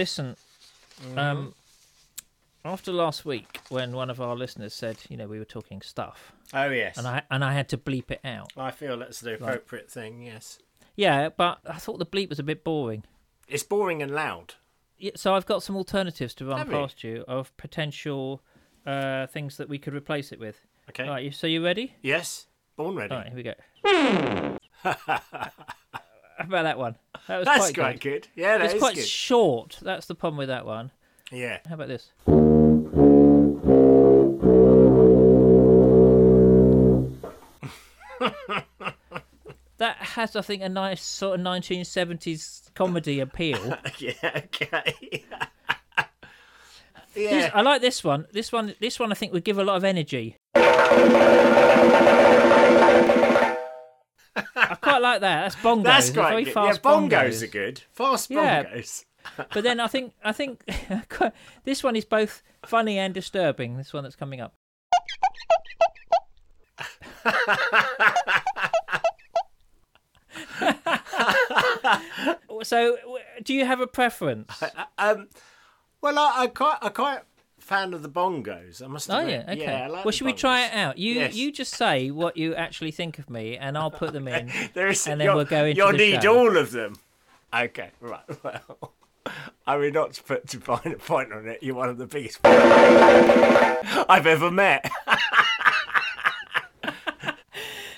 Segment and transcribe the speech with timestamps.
[0.00, 0.36] listen.
[1.02, 1.18] Mm-hmm.
[1.18, 1.54] Um,
[2.64, 6.32] after last week, when one of our listeners said, you know, we were talking stuff,
[6.52, 6.96] Oh yes.
[6.98, 8.52] and I and I had to bleep it out.
[8.56, 10.22] I feel that's the appropriate thing.
[10.22, 10.58] Yes.
[10.96, 13.04] Yeah, but I thought the bleep was a bit boring.
[13.48, 14.54] It's boring and loud.
[14.98, 16.74] Yeah, so I've got some alternatives to run Have you?
[16.74, 18.42] past you of potential
[18.86, 20.60] uh, things that we could replace it with.
[20.90, 21.04] Okay.
[21.04, 21.94] All right, so you ready?
[22.02, 22.46] Yes.
[22.76, 23.12] Born ready.
[23.14, 23.54] All right, here we go.
[26.40, 26.96] How about that one?
[27.28, 28.22] That was That's quite, quite good.
[28.22, 28.28] good.
[28.34, 29.06] Yeah, that It's quite good.
[29.06, 29.78] short.
[29.82, 30.90] That's the problem with that one.
[31.30, 31.58] yeah.
[31.68, 32.10] How about this?
[39.78, 43.76] that has, I think, a nice sort of 1970s comedy appeal.
[43.98, 44.12] yeah.
[44.36, 44.94] Okay.
[47.14, 47.50] This- yeah.
[47.54, 48.26] I like this one.
[48.32, 50.36] This one, this one, I think would give a lot of energy.
[54.56, 55.42] I quite like that.
[55.42, 55.84] That's bongos.
[55.84, 56.10] That's
[56.52, 57.82] fast yeah, bongos, are good.
[57.92, 58.64] Fast Yeah.
[58.64, 59.04] bongos.
[59.52, 60.64] But then I think, I think
[61.64, 63.76] this one is both funny and disturbing.
[63.76, 64.54] This one that's coming up.
[72.62, 72.96] so,
[73.42, 74.50] do you have a preference?
[74.96, 75.28] Um,
[76.00, 77.20] well, I, I quite, I quite
[77.70, 78.82] fan of the bongos.
[78.82, 79.08] I must.
[79.10, 79.44] Oh admit.
[79.46, 79.62] yeah, okay.
[79.62, 80.98] Yeah, I like well, should we try it out?
[80.98, 81.34] You Yes.
[81.36, 84.50] you just say what you actually think of me, and I'll put them in.
[84.74, 86.36] There is, and then we'll go into You'll need show.
[86.36, 86.96] all of them.
[87.54, 88.20] Okay, right.
[88.42, 88.92] Well,
[89.66, 91.62] I mean, not to put to fine a point on it.
[91.62, 94.90] You're one of the biggest I've ever met.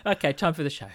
[0.05, 0.89] Okay, time for the show.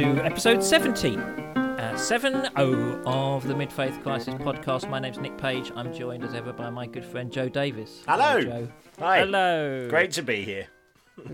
[0.00, 1.18] To episode 70.
[1.18, 4.88] Uh, 7 0 of the Mid Faith Crisis podcast.
[4.88, 5.70] My name's Nick Page.
[5.76, 8.02] I'm joined as ever by my good friend Joe Davis.
[8.08, 8.40] Hello.
[8.40, 8.68] Joe.
[8.98, 9.18] Hi.
[9.18, 9.90] Hello.
[9.90, 10.68] Great to be here.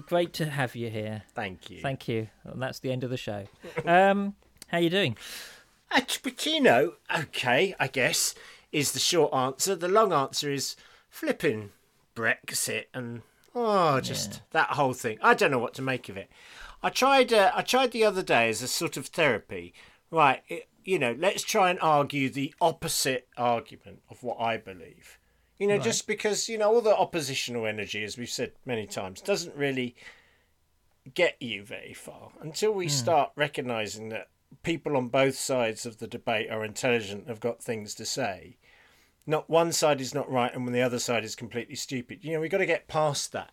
[0.06, 1.22] Great to have you here.
[1.32, 1.80] Thank you.
[1.80, 2.26] Thank you.
[2.42, 3.44] And that's the end of the show.
[3.86, 4.34] Um,
[4.66, 5.16] how you doing?
[5.92, 8.34] Uh, But you know, okay, I guess
[8.72, 9.76] is the short answer.
[9.76, 10.74] The long answer is
[11.08, 11.70] flipping
[12.16, 13.22] Brexit and
[13.56, 15.18] oh, just that whole thing.
[15.22, 16.30] I don't know what to make of it.
[16.82, 17.32] I tried.
[17.32, 19.74] Uh, I tried the other day as a sort of therapy.
[20.10, 25.18] Right, it, you know, let's try and argue the opposite argument of what I believe.
[25.58, 29.22] You know, just because you know all the oppositional energy, as we've said many times,
[29.22, 29.96] doesn't really
[31.14, 34.28] get you very far until we start recognizing that
[34.62, 38.58] people on both sides of the debate are intelligent, have got things to say.
[39.26, 42.20] Not one side is not right, and when the other side is completely stupid.
[42.22, 43.50] You know, we've got to get past that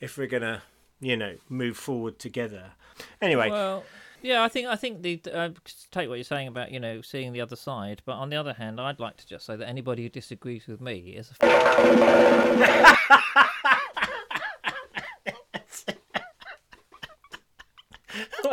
[0.00, 0.62] if we're gonna,
[1.00, 2.72] you know, move forward together.
[3.20, 3.84] Anyway, Well,
[4.22, 5.50] yeah, I think I think the uh,
[5.90, 8.54] take what you're saying about you know seeing the other side, but on the other
[8.54, 13.30] hand, I'd like to just say that anybody who disagrees with me is a f-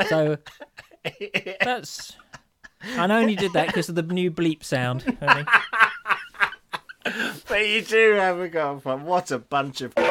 [0.09, 0.37] so
[1.63, 2.13] that's.
[2.97, 5.03] I only did that because of the new bleep sound.
[7.03, 9.05] But you do have a fun.
[9.05, 9.93] What a bunch of.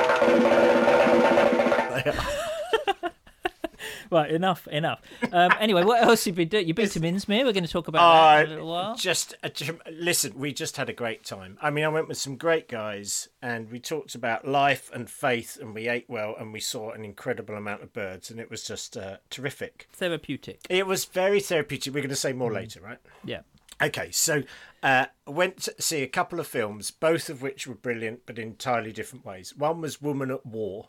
[4.10, 5.00] right, enough, enough.
[5.32, 6.66] Um, anyway, what else have you been doing?
[6.66, 7.44] You've been to Minsmere.
[7.44, 8.94] We're going to talk about that in a Uh, little while.
[8.96, 9.50] just a,
[9.90, 10.38] listen.
[10.38, 11.58] We just had a great time.
[11.62, 15.58] I mean, I went with some great guys, and we talked about life and faith,
[15.60, 18.64] and we ate well, and we saw an incredible amount of birds, and it was
[18.64, 19.88] just uh, terrific.
[19.92, 20.60] Therapeutic.
[20.68, 21.94] It was very therapeutic.
[21.94, 22.98] We're going to say more later, right?
[23.24, 23.40] Yeah.
[23.82, 24.42] Okay, so
[24.82, 28.48] uh, went to see a couple of films, both of which were brilliant, but in
[28.48, 29.56] entirely different ways.
[29.56, 30.88] One was Woman at War.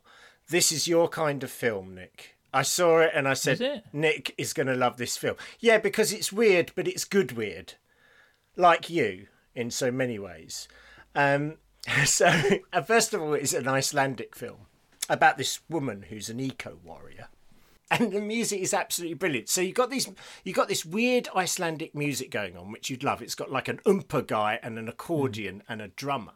[0.49, 2.37] This is your kind of film, Nick.
[2.53, 3.79] I saw it and I said, Is?
[3.93, 5.37] Nick is going to love this film.
[5.59, 7.75] Yeah, because it's weird, but it's good weird.
[8.57, 10.67] Like you, in so many ways.
[11.15, 11.57] Um,
[12.05, 12.27] so,
[12.73, 14.67] uh, first of all, it's an Icelandic film
[15.09, 17.27] about this woman who's an eco warrior
[17.91, 19.49] and the music is absolutely brilliant.
[19.49, 20.09] So you got these,
[20.43, 23.21] you got this weird Icelandic music going on, which you'd love.
[23.21, 25.71] It's got like an oompa guy and an accordion hmm.
[25.71, 26.33] and a drummer.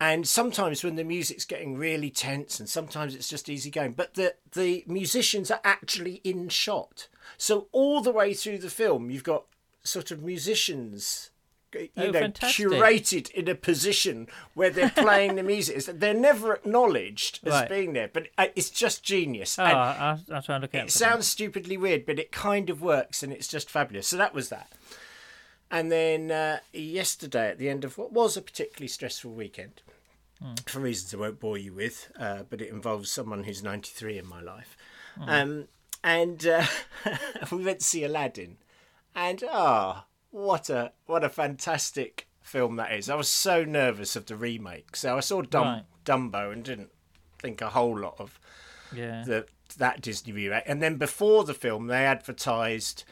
[0.00, 4.14] And sometimes when the music's getting really tense, and sometimes it's just easy going, but
[4.14, 7.08] the the musicians are actually in shot.
[7.38, 9.44] So all the way through the film, you've got
[9.84, 11.30] sort of musicians.
[11.74, 12.66] You Oh, know, fantastic.
[12.66, 15.84] curated in a position where they're playing the music.
[15.84, 17.68] They're never acknowledged as Right.
[17.68, 19.58] being there, but uh, it's just genius.
[19.58, 20.82] Oh, I'll, I'll try and look out.
[20.82, 20.90] it that.
[20.92, 24.08] sounds stupidly weird, but it kind of works and it's just fabulous.
[24.08, 24.70] So that was that.
[25.70, 29.82] And then uh, yesterday, at the end of what was a particularly stressful weekend,
[30.66, 34.26] for reasons I won't bore you with, uh, but it involves someone who's 93 in
[34.26, 34.76] my life.
[35.26, 35.68] Um,
[36.02, 36.66] and uh,
[37.50, 38.58] we went to see Aladdin.
[39.16, 40.04] And ah,
[40.34, 43.08] what a what a fantastic film that is.
[43.08, 44.96] I was so nervous of the remake.
[44.96, 45.84] So I saw Dum- Right.
[46.04, 46.90] Dumbo and didn't
[47.38, 48.40] think a whole lot of
[48.92, 49.22] Yeah.
[49.24, 49.46] the
[49.78, 50.64] that Disney remake.
[50.66, 53.04] And then before the film, they advertised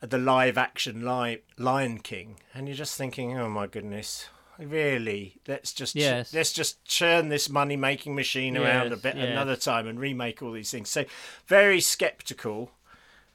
[0.00, 4.28] the live action li- Lion King, and you're just thinking, oh my goodness.
[4.58, 6.32] Really, let's just Yes.
[6.34, 9.28] let's just churn this money making machine around a bit yes.
[9.28, 10.88] another time and remake all these things.
[10.88, 11.04] So
[11.46, 12.70] very skeptical,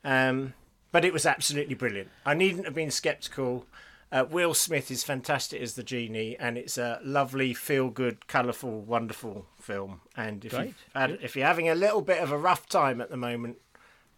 [0.03, 0.53] um,
[0.95, 2.09] but it was absolutely brilliant.
[2.25, 3.65] I needn't have been skeptical.
[4.13, 9.45] Uh, Will Smith is fantastic as the genie, and it's a lovely, feel-good, colourful, wonderful
[9.59, 9.99] film.
[10.15, 10.53] And if
[10.95, 13.57] had, if you're having a little bit of a rough time at the moment,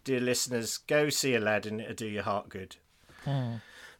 [0.04, 1.80] dear listeners, go see Aladdin.
[1.80, 2.76] It'll do your heart good.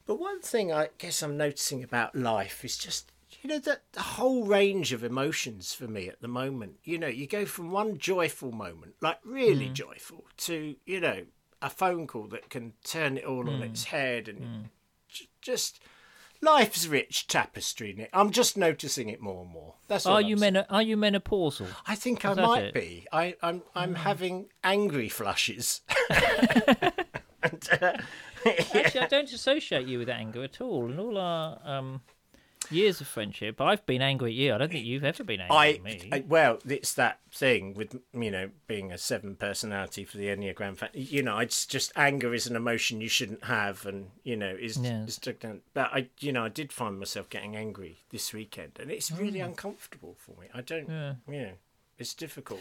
[0.07, 3.11] But one thing I guess I'm noticing about life is just
[3.43, 6.79] you know that the whole range of emotions for me at the moment.
[6.85, 11.25] You know, you go from one joyful moment, like really joyful, to you know
[11.61, 14.69] a phone call that can turn it all on its head, and
[15.09, 15.81] j- just
[16.41, 17.93] life's rich tapestry.
[17.93, 18.11] Nick.
[18.13, 19.75] I'm just noticing it more and more.
[19.89, 20.57] That's Are you men?
[20.57, 21.67] Are you menopausal?
[21.87, 22.75] I think I might it?
[22.75, 23.07] be.
[23.13, 25.81] I, I'm I'm having angry flushes.
[27.43, 27.93] and, uh,
[28.47, 30.87] Actually, I don't associate you with anger at all.
[30.87, 32.03] and all our um,
[32.71, 34.55] years of friendship, I've been angry at you.
[34.55, 36.09] I don't think you've ever been angry I, at me.
[36.13, 40.77] I well, it's that thing with you know being a seven personality for the Enneagram.
[40.77, 44.55] Fa- you know, it's just anger is an emotion you shouldn't have, and you know
[44.59, 45.19] is Yes.
[45.27, 45.61] is.
[45.75, 49.41] But I, you know, I did find myself getting angry this weekend, and it's really
[49.41, 50.49] uncomfortable for me.
[50.55, 51.17] I don't, Mm.
[51.29, 51.35] Yeah.
[51.35, 51.53] you know,
[51.99, 52.61] it's difficult.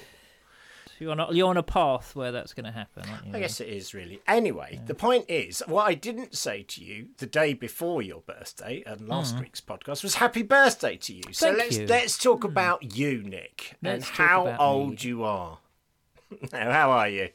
[1.00, 3.34] You're on a, you're on a path where that's going to happen, aren't you?
[3.36, 4.22] I guess it is really.
[4.28, 8.84] Anyway, the point is, what I didn't say to you the day before your birthday
[8.86, 11.24] and last week's podcast was happy birthday to you.
[11.32, 11.50] So Mm.
[11.50, 11.86] Thank let's you.
[11.88, 15.10] let's talk about you, Nick, and Let's talk how old me.
[15.10, 15.60] you are.
[16.52, 17.30] now, how are you?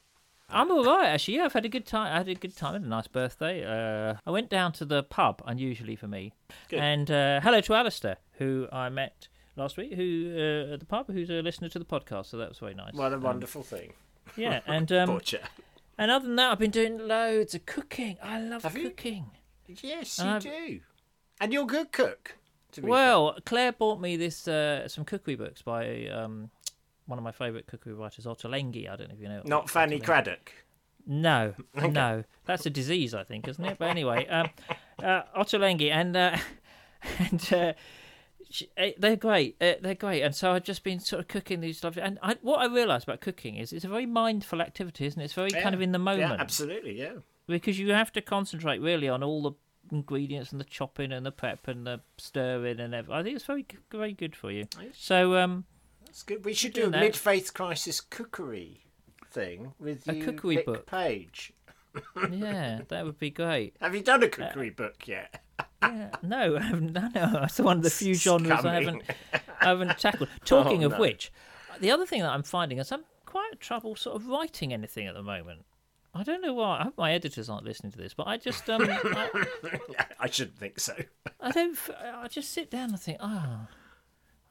[0.55, 1.37] I'm all right, actually.
[1.37, 2.13] Yeah, I've had a good time.
[2.13, 2.75] I had a good time.
[2.75, 3.65] Had a nice birthday.
[3.65, 6.35] Uh, I went down to the pub, unusually for me.
[6.69, 6.79] Good.
[6.81, 11.11] And uh, hello to Alistair, who I met last week, who uh, at the pub,
[11.13, 12.27] who's a listener to the podcast.
[12.27, 12.95] So that was very nice.
[12.95, 13.93] What a Um, wonderful thing.
[14.37, 15.41] yeah, and um, Butcher.
[15.99, 18.17] and other than that, I've been doing loads of cooking.
[18.23, 18.85] I love Have you?
[18.91, 19.31] cooking.
[19.83, 20.81] Yes, you um, do.
[21.41, 22.37] And you're a good cook.
[22.73, 26.51] To be Well, Claire bought me this uh, some cookery books by um,
[27.07, 28.89] one of my favourite cookery writers, Ottolenghi.
[28.91, 29.41] I don't know if you know.
[29.43, 29.49] fair.
[29.49, 30.01] not Fanny.
[30.01, 30.49] Cradock.
[31.07, 33.77] No, no, that's a disease, I think, isn't it?
[33.79, 34.49] But anyway, um,
[35.03, 36.37] uh, Ottolenghi and uh,
[37.19, 37.73] and uh,
[38.77, 39.57] eh, they're great.
[39.61, 42.03] Uh, they're great, and so I've just been sort of cooking these lovely.
[42.03, 45.25] And I, what I realised about cooking is it's a very mindful activity, isn't it?
[45.27, 46.33] It's very kind of in the moment.
[46.33, 46.99] Yeah, absolutely.
[46.99, 47.15] Yeah.
[47.47, 49.53] because you have to concentrate really on all the
[49.91, 53.15] ingredients and the chopping and the prep and the stirring and everything.
[53.19, 54.67] I think it's very, very good for you.
[54.95, 55.65] So, um,
[56.07, 56.45] That's good.
[56.45, 57.01] We should do a that.
[57.01, 58.85] mid-faith crisis cookery
[59.31, 60.87] thing with A you, cookery Nick book.
[60.87, 61.53] Page.
[62.31, 63.77] yeah, that would be great.
[63.81, 65.42] Have you done a cookery book yet?
[65.83, 66.93] Yeah, no, I haven't.
[66.93, 69.03] No, no, that's one of the few genres I haven't,
[69.61, 70.29] I haven't tackled.
[70.45, 71.01] Talking Oh, of no.
[71.01, 71.33] which,
[71.81, 75.15] the other thing that I'm finding is I'm quite trouble sort of writing anything at
[75.15, 75.65] the moment.
[76.15, 76.79] I don't know why.
[76.81, 79.31] I hope my editors aren't listening to this, but I just um, I,
[80.21, 80.95] I shouldn't think so.
[81.41, 81.77] I don't.
[82.05, 83.67] I just sit down and think, oh,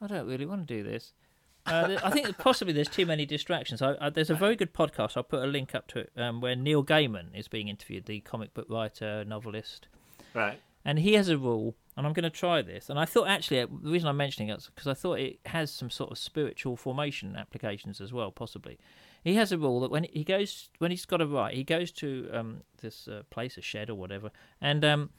[0.00, 1.12] I don't really want to do this.
[1.64, 3.80] Uh, I think possibly there's too many distractions.
[3.80, 5.16] I, I, there's a very good podcast.
[5.16, 8.18] I'll put a link up to it um, where Neil Gaiman is being interviewed, the
[8.20, 9.86] comic book writer, novelist,
[10.34, 10.58] Right.
[10.84, 11.76] And he has a rule.
[11.96, 12.88] And I'm going to try this.
[12.88, 15.40] And I thought actually uh, the reason I'm mentioning it is because I thought it
[15.46, 18.78] has some sort of spiritual formation applications as well, possibly.
[19.22, 21.92] He has a rule that when he goes, when he's got a write, he goes
[21.92, 25.10] to um, this uh, place, a shed or whatever, and um,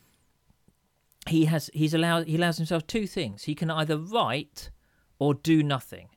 [1.28, 3.44] he has he's allowed he allows himself two things.
[3.44, 4.72] He can either write
[5.20, 6.10] or do nothing.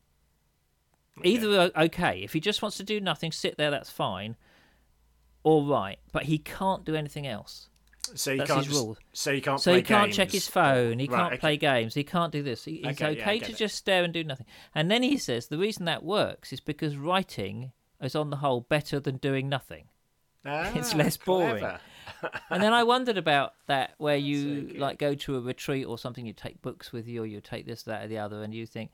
[1.23, 2.21] Either okay.
[2.23, 4.37] If he just wants to do nothing, sit there, that's fine.
[5.45, 7.69] Or write, but he can't do anything else.
[8.15, 8.97] So you That's can't his just, rule.
[9.13, 9.61] So you can't.
[9.61, 10.17] So he can't games.
[10.17, 10.99] check his phone.
[10.99, 11.41] He Right, can't okay.
[11.41, 11.95] play games.
[11.95, 12.65] He can't do this.
[12.65, 13.57] He, it's Okay, yeah, okay get to it.
[13.59, 14.47] just stare and do nothing.
[14.75, 18.61] And then he says the reason that works is because writing is on the whole
[18.61, 19.85] better than doing nothing.
[20.45, 21.67] It's Ah, less boring.
[22.51, 24.79] And then I wondered about that, where you good.
[24.79, 27.67] like go to a retreat or something, you take books with you, or you take
[27.67, 28.91] this, that, or the other, and you think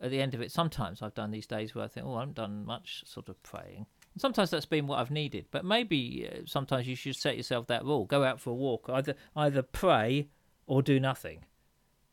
[0.00, 0.50] at the end of it.
[0.50, 3.40] Sometimes I've done these days where I think, oh, I haven't done much sort of
[3.42, 3.86] praying.
[4.18, 7.84] Sometimes that's been what I've needed, but maybe uh, sometimes you should set yourself that
[7.84, 10.28] rule: go out for a walk, either either pray
[10.66, 11.44] or do nothing.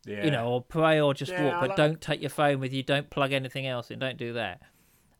[0.05, 0.23] Yeah.
[0.25, 2.71] You know, or pray or just Yeah, walk, but like- don't take your phone with
[2.71, 2.83] you.
[2.83, 3.97] Don't plug anything else in.
[3.99, 4.61] Don't do that.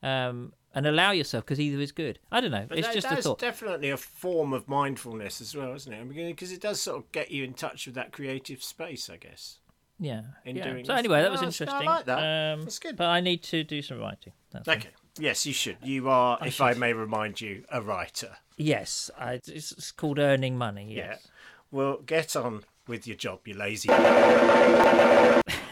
[0.04, 2.20] Um, and allow yourself because either is good.
[2.32, 2.66] I don't know.
[2.70, 3.40] But it's that- just a that's thought.
[3.40, 6.08] definitely a form of mindfulness as well, isn't it?
[6.10, 9.60] Because it does sort of get you in touch with that creative space, I guess.
[10.00, 10.22] Yeah.
[10.44, 10.70] in yeah.
[10.70, 11.86] doing so anyway, that was I interesting.
[11.86, 12.54] like that.
[12.54, 12.98] Um, That's good.
[12.98, 14.34] But I need to do some writing.
[14.52, 14.76] That's all.
[15.18, 15.78] Yes, you should.
[15.82, 18.38] You are, if I may remind you, a writer.
[18.58, 20.94] Yes, I, it's, it's called earning money.
[20.94, 21.22] Yes.
[21.24, 21.32] Yeah.
[21.72, 23.90] Well, get on with your job, you lazy.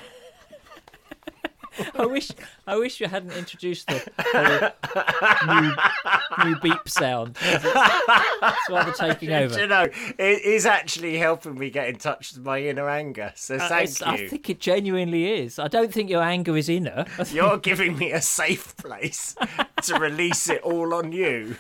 [2.04, 2.32] I wish
[2.68, 4.70] I wish you hadn't introduced the whole
[6.46, 7.38] new, new beep sound.
[7.42, 9.60] It's, it's rather taking Do over.
[9.60, 9.84] you know,
[10.18, 13.32] it is actually helping me get in touch with my inner anger.
[13.36, 15.60] So Uh, thank it's- I think it genuinely is.
[15.60, 17.06] I don't think your anger is inner.
[17.32, 19.36] You're giving me a safe place
[19.84, 21.56] to release it all on you.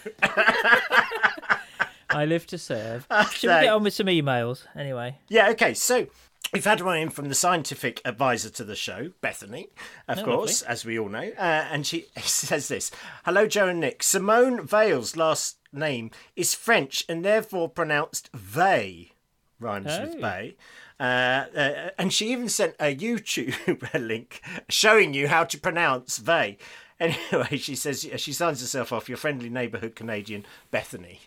[2.09, 3.07] I live to serve.
[3.31, 5.17] Should we get on with some emails anyway?
[5.29, 6.07] Yeah, okay, so
[6.51, 9.69] we've had one in from the scientific advisor to the show, Bethany,
[10.07, 11.31] of Oh, course, as we all know.
[11.37, 12.91] Uh, and she says this
[13.25, 14.03] Hello, Joe and Nick.
[14.03, 19.11] Simone Veil's last name is French and therefore pronounced Vey,
[19.59, 20.21] rhymes with Oh.
[20.21, 20.55] Bay.
[20.99, 26.57] Uh, uh, and she even sent a YouTube link showing you how to pronounce Vey.
[26.99, 31.21] Anyway, she says she signs herself off your friendly neighbourhood Canadian Bethany.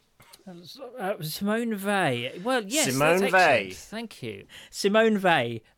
[0.48, 2.30] Uh, Simone Weil.
[2.44, 3.74] Well, yes, Simone excellent.
[3.74, 5.16] Thank you, Simone.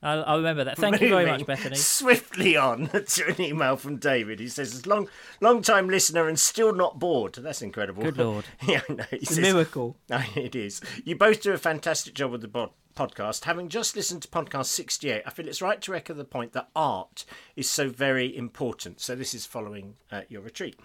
[0.03, 0.77] I'll, I'll remember that.
[0.77, 1.77] Thank you very much, Bethany.
[1.77, 4.41] Swiftly on to an email from David.
[4.41, 5.09] He says, "Long,
[5.41, 8.03] long time listener and still not bored." That's incredible.
[8.03, 8.45] Good lord.
[8.69, 9.07] yeah, I.
[9.11, 9.97] He It's a miracle.
[10.11, 10.83] No, it is.
[11.03, 13.45] You both do a fantastic job with the bod- podcast.
[13.45, 16.69] Having just listened to podcast 68, I feel it's right to echo the point that
[16.75, 17.25] art
[17.55, 19.01] is so very important.
[19.01, 20.77] So, this is following uh, your retreat.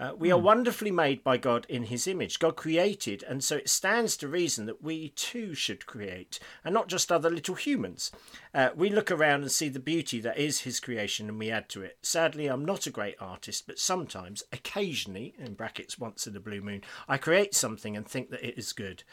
[0.00, 2.40] Uh, we are wonderfully made by God in his image.
[2.40, 6.88] God created, and so it stands to reason that we too should create, and not
[6.88, 8.10] just other little humans.
[8.52, 11.68] Uh, we look around and see the beauty that is his creation and we add
[11.68, 11.98] to it.
[12.02, 16.62] Sadly, I'm not a great artist, but sometimes, occasionally, in brackets, once in a blue
[16.62, 19.04] moon, I create something and think that it is good.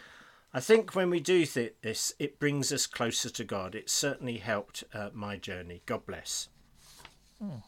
[0.57, 3.75] I think when we do th- this, it brings us closer to God.
[3.75, 5.81] It certainly helped uh, my journey.
[5.85, 6.49] God bless.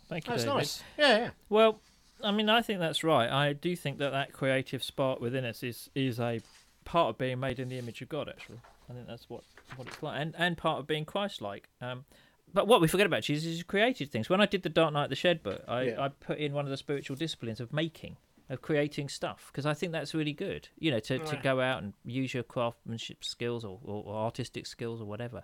[0.10, 0.55] Thank you, That's David.
[0.58, 0.84] nice.
[0.98, 1.29] Yeah, yeah.
[1.50, 1.79] Well,
[2.24, 3.29] I mean, I think that's right.
[3.29, 6.41] I do think that that creative spark within us is is a
[6.84, 8.27] part of being made in the image of God.
[8.27, 9.43] Actually, I think that's what
[9.75, 11.69] what it's like, and and part of being Christ-like.
[11.81, 12.05] Um,
[12.51, 14.27] but what we forget about Jesus is created things.
[14.27, 16.01] When I did the Dark Night, the Shed book, I, Yeah.
[16.05, 18.17] I put in one of the spiritual disciplines of making,
[18.50, 20.68] of creating stuff, because I think that's really good.
[20.77, 24.65] You know, to, to go out and use your craftsmanship skills or, or, or artistic
[24.65, 25.44] skills or whatever.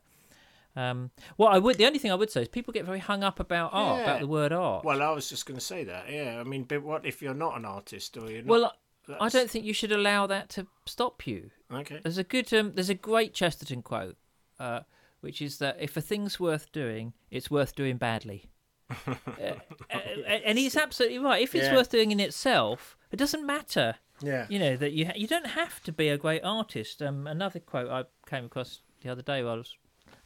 [0.75, 3.23] Um, what I would, the only thing I would say is people get very hung
[3.23, 4.03] up about art, Yeah.
[4.03, 4.83] about the word art.
[4.83, 6.11] Well, I was just going to say that.
[6.11, 8.47] Yeah, I mean, but what if you're not an artist or you're not?
[8.47, 8.73] Well,
[9.19, 11.51] I don't think you should allow that to stop you.
[11.71, 11.99] Okay.
[12.03, 14.17] There's a good, um, there's a great Chesterton quote,
[14.59, 14.81] uh,
[15.21, 18.49] which is that if a thing's worth doing, it's worth doing badly.
[19.07, 19.11] uh,
[19.93, 19.97] uh,
[20.45, 21.41] and he's absolutely right.
[21.41, 21.75] If it's Yeah.
[21.75, 23.95] worth doing in itself, it doesn't matter.
[24.21, 24.45] Yeah.
[24.49, 27.01] You know that you ha- you don't have to be a great artist.
[27.01, 29.75] Um, another quote I came across the other day while I was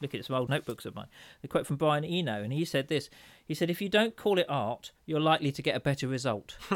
[0.01, 1.07] looking at some old notebooks of mine.
[1.41, 3.09] The quote from Brian Eno, and he said this.
[3.45, 6.55] He said, "If you don't call it art, you're likely to get a better result."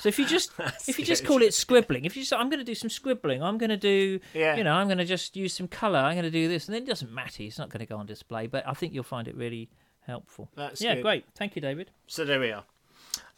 [0.00, 0.52] so if you just
[0.86, 3.42] if you just call it scribbling, if you just I'm going to do some scribbling,
[3.42, 4.54] I'm going to do Yeah.
[4.56, 6.74] you know I'm going to just use some colour, I'm going to do this, and
[6.76, 7.42] then it doesn't matter.
[7.42, 9.68] It's not going to go on display, but I think you'll find it really
[10.06, 10.50] helpful.
[10.56, 11.02] That's yeah, good.
[11.02, 11.24] great.
[11.34, 11.90] Thank you, David.
[12.06, 12.64] So there we are.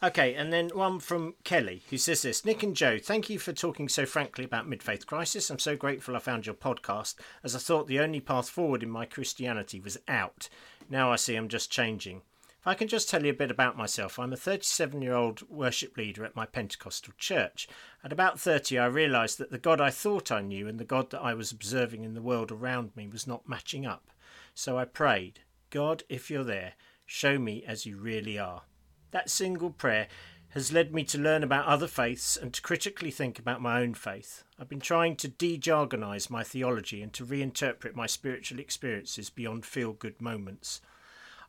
[0.03, 3.53] Okay, and then one from Kelly who says this Nick and Joe, thank you for
[3.53, 5.49] talking so frankly about mid faith crisis.
[5.49, 8.89] I'm so grateful I found your podcast as I thought the only path forward in
[8.89, 10.49] my Christianity was out.
[10.89, 12.21] Now I see I'm just changing.
[12.65, 15.47] If I can just tell you a bit about myself, I'm a 37 year old
[15.49, 17.67] worship leader at my Pentecostal church.
[18.03, 21.11] At about 30, I realised that the God I thought I knew and the God
[21.11, 24.09] that I was observing in the world around me was not matching up.
[24.55, 26.73] So I prayed, God, if you're there,
[27.05, 28.63] show me as you really are.
[29.11, 30.07] That single prayer
[30.49, 33.93] has led me to learn about other faiths and to critically think about my own
[33.93, 34.43] faith.
[34.57, 39.65] I've been trying to de jargonize my theology and to reinterpret my spiritual experiences beyond
[39.65, 40.79] feel good moments.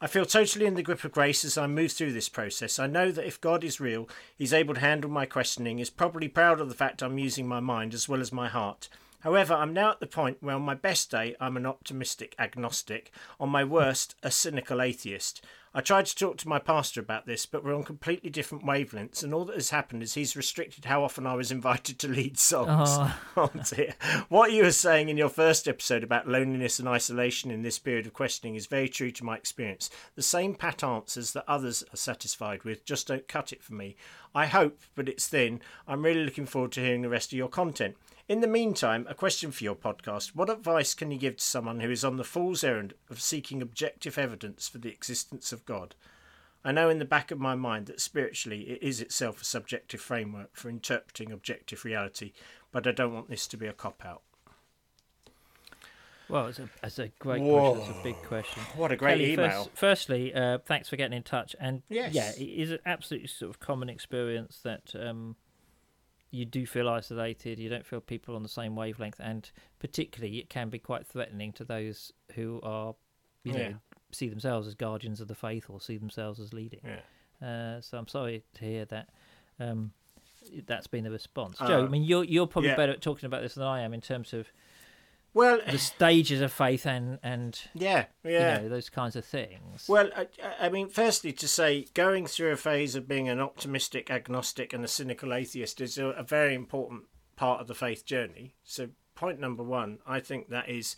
[0.00, 2.78] I feel totally in the grip of grace as I move through this process.
[2.78, 6.28] I know that if God is real, He's able to handle my questioning, is probably
[6.28, 8.88] proud of the fact I'm using my mind as well as my heart.
[9.26, 13.10] However, I'm now at the point where on my best day I'm an optimistic agnostic,
[13.40, 15.44] on my worst, a cynical atheist.
[15.74, 19.24] I tried to talk to my pastor about this, but we're on completely different wavelengths,
[19.24, 22.38] and all that has happened is he's restricted how often I was invited to lead
[22.38, 22.88] songs.
[22.88, 23.18] Oh.
[23.36, 23.96] oh, dear.
[24.28, 28.06] What you were saying in your first episode about loneliness and isolation in this period
[28.06, 29.90] of questioning is very true to my experience.
[30.14, 33.96] The same pat answers that others are satisfied with just don't cut it for me.
[34.36, 35.62] I hope, but it's thin.
[35.88, 37.96] I'm really looking forward to hearing the rest of your content.
[38.28, 40.34] In the meantime, a question for your podcast.
[40.34, 43.62] What advice can you give to someone who is on the fool's errand of seeking
[43.62, 45.94] objective evidence for the existence of God?
[46.64, 50.00] I know in the back of my mind that spiritually it is itself a subjective
[50.00, 52.32] framework for interpreting objective reality,
[52.72, 54.22] but I don't want this to be a cop out.
[56.28, 57.74] Well, it's a, it's a great Whoa.
[57.74, 57.90] question.
[57.90, 58.62] It's a big question.
[58.74, 59.64] What a great Kelly, email.
[59.66, 61.54] First, firstly, uh, thanks for getting in touch.
[61.60, 62.12] And Yes.
[62.12, 65.36] yeah, it is an absolutely sort of common experience that um,
[66.36, 67.58] you do feel isolated.
[67.58, 71.52] You don't feel people on the same wavelength, and particularly it can be quite threatening
[71.54, 72.94] to those who are,
[73.44, 73.72] you know, Yeah.
[74.12, 76.80] see themselves as guardians of the faith or see themselves as leading.
[76.84, 77.00] Yeah.
[77.46, 79.08] Uh, so I'm sorry to hear that.
[79.58, 79.92] Um,
[80.66, 81.84] that's been the response, Uh, Joe.
[81.84, 82.76] I mean, you're you're probably yeah.
[82.76, 84.52] better at talking about this than I am in terms of
[85.36, 88.56] Well, the stages of faith and and yeah, yeah.
[88.56, 89.86] you know those kinds of things.
[89.86, 90.28] Well, I,
[90.58, 94.82] I mean, firstly, to say going through a phase of being an optimistic agnostic and
[94.82, 97.02] a cynical atheist is a, a very important
[97.36, 98.54] part of the faith journey.
[98.64, 100.96] So, point number one, I think that is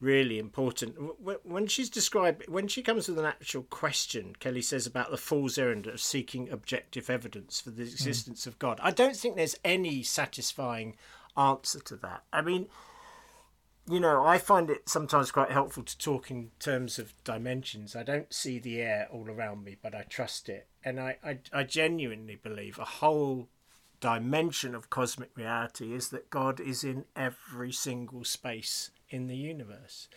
[0.00, 0.96] really important.
[1.44, 5.58] When she's described, when she comes with an actual question, Kelly says about the fool's
[5.58, 7.90] errand of seeking objective evidence for the hmm.
[7.90, 8.80] existence of God.
[8.82, 10.96] I don't think there's any satisfying
[11.36, 12.24] answer to that.
[12.32, 12.66] I mean,
[13.88, 17.94] you know, I find it sometimes quite helpful to talk in terms of dimensions.
[17.94, 20.66] I don't see the air all around me, but I trust it.
[20.84, 23.48] And I, I, I genuinely believe a whole
[24.00, 30.08] dimension of cosmic reality is that God is in every single space in the universe.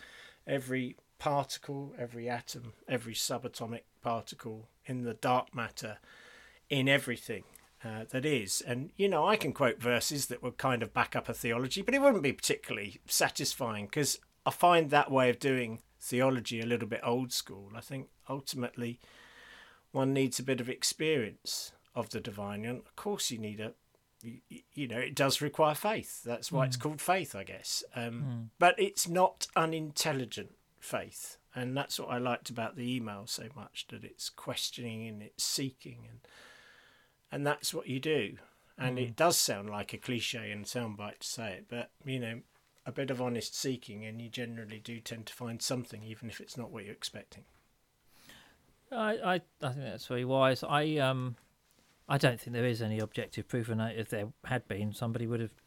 [0.46, 5.98] Every particle, every atom, every subatomic particle in the dark matter,
[6.68, 7.44] in everything
[7.84, 8.60] uh, that is.
[8.60, 11.82] And, you know, I can quote verses that would kind of back up a theology,
[11.82, 16.66] but it wouldn't be particularly satisfying because I find that way of doing theology a
[16.66, 17.70] little bit old school.
[17.74, 19.00] I think ultimately
[19.92, 22.64] one needs a bit of experience of the divine.
[22.64, 23.72] And of course, you need a
[24.22, 24.40] you,
[24.74, 26.22] you know, it does require faith.
[26.22, 27.82] That's why it's called faith, I guess.
[27.94, 33.44] Um, But it's not unintelligent faith, and that's what I liked about the email so
[33.56, 36.18] much that it's questioning and it's seeking, and
[37.30, 38.36] and that's what you do.
[38.78, 42.40] And it does sound like a cliche and soundbite to say it, but you know,
[42.86, 46.40] a bit of honest seeking, and you generally do tend to find something, even if
[46.40, 47.44] it's not what you're expecting.
[48.90, 50.64] I, I I think that's very wise.
[50.64, 51.36] I um
[52.08, 55.40] I don't think there is any objective proof, and if there had been, somebody would
[55.40, 55.59] have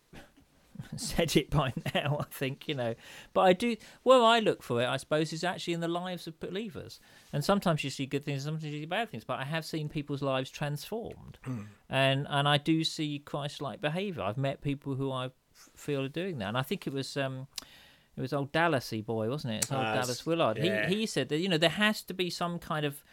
[0.98, 2.18] said it by now.
[2.22, 2.96] I think you know,
[3.34, 3.76] but I do.
[4.04, 7.00] Where I look for it, I suppose, is actually in the lives of believers.
[7.32, 9.24] And sometimes you see good things, sometimes you see bad things.
[9.24, 11.38] But I have seen people's lives transformed,
[11.90, 14.24] and and I do see Christ-like behaviour.
[14.24, 15.32] I've met people who I f-
[15.76, 17.48] feel are doing that, and I think it was um.
[18.16, 19.64] It was old Dallasy boy, wasn't it?
[19.64, 20.60] It's old Ah, Dallas Willard.
[20.60, 20.88] yeah.
[20.88, 23.04] He he said that you know there has to be some kind of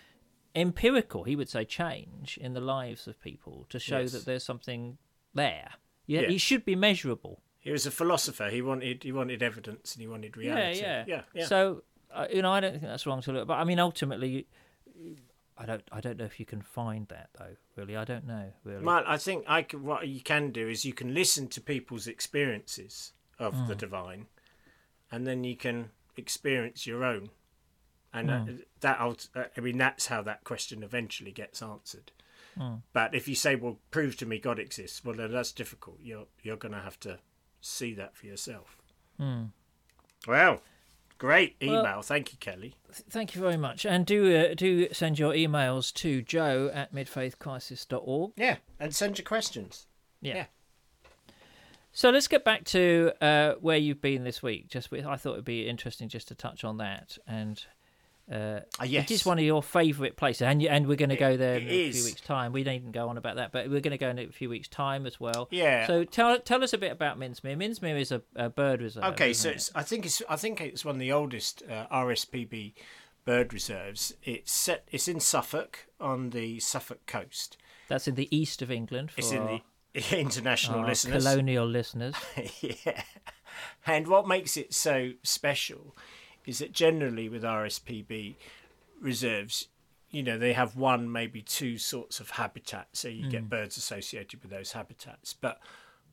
[0.55, 4.12] empirical, he would say, change in the lives of people to show Yes.
[4.12, 4.99] that there's something
[5.33, 5.70] there.
[6.07, 6.29] Yeah, Yeah.
[6.29, 7.40] he should be measurable.
[7.61, 8.49] He was a philosopher.
[8.49, 10.81] He wanted he wanted evidence and he wanted reality.
[10.81, 11.46] Yeah, yeah, yeah, yeah.
[11.46, 13.46] So uh, you know, I don't think that's wrong to look.
[13.46, 14.46] But I mean, ultimately,
[15.59, 15.83] I don't.
[15.92, 17.57] I don't know if you can find that though.
[17.77, 18.53] Really, I don't know.
[18.64, 18.83] Really.
[18.85, 22.07] Well, I think I can, what you can do is you can listen to people's
[22.07, 23.66] experiences of Hmm.
[23.66, 24.27] the divine,
[25.12, 27.31] and then you can experience your own,
[28.12, 28.57] and uh, Hmm.
[28.81, 32.11] that uh, I mean that's how that question eventually gets answered.
[32.57, 32.77] Hmm.
[32.92, 35.99] But if you say, "Well, prove to me God exists," well, then that's difficult.
[36.01, 37.18] You're you're going to have to
[37.61, 38.77] see that for yourself.
[40.27, 40.62] Well,
[41.18, 41.83] great email.
[41.83, 42.75] Well- Thank you, Kelly.
[42.92, 46.94] Th- Thank you very much, and do uh, do send your emails to Joe at
[46.94, 48.33] midfaithcrisis.org.
[48.37, 49.87] Yeah, and send your questions.
[50.20, 50.35] Yeah.
[50.37, 50.44] Yeah.
[51.92, 54.68] So let's get back to uh, where you've been this week.
[54.68, 57.64] Just with, I thought it'd be interesting just to touch on that, and
[58.31, 59.05] uh, Ah, yes.
[59.11, 61.62] it is one of your favourite places, and and we're going to go there it
[61.64, 62.53] in a few weeks' time.
[62.53, 64.69] We needn't go on about that, but we're going to go in a few weeks'
[64.69, 65.49] time as well.
[65.51, 65.87] Yeah.
[65.87, 67.57] So tell tell us a bit about Minsmere.
[67.57, 69.05] Minsmere is a, a bird reserve.
[69.05, 69.53] Okay, so?
[69.75, 72.75] I think it's I think it's one of the oldest uh, RSPB
[73.25, 74.14] bird reserves.
[74.23, 74.87] It's set.
[74.90, 77.57] It's in Suffolk on the Suffolk coast.
[77.88, 79.61] that's in the east of England for It's in the
[80.19, 81.25] international listeners.
[81.25, 82.14] colonial listeners.
[82.61, 83.03] yeah.
[83.87, 85.97] And what makes it so special
[86.51, 88.35] is that generally with RSPB
[89.01, 89.69] reserves,
[90.11, 92.89] you know, they have one, maybe two sorts of habitat.
[92.93, 95.33] So you get birds associated with those habitats.
[95.33, 95.61] But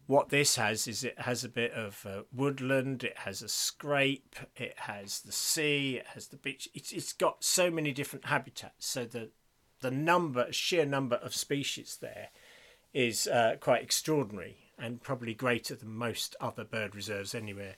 [0.05, 4.35] what this has is it has a bit of uh, woodland, it has a scrape,
[4.55, 6.69] it has the sea, it has the beach.
[6.75, 8.85] It's, it's got so many different habitats.
[8.85, 9.31] So the,
[9.79, 12.29] the number, sheer number of species there
[12.93, 17.75] is uh, quite extraordinary and probably greater than most other bird reserves anywhere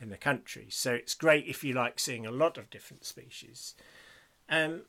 [0.00, 0.66] in the country.
[0.70, 3.74] So it's great if you like seeing a lot of different species.
[4.48, 4.82] Um,